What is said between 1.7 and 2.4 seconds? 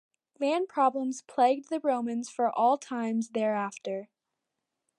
Romans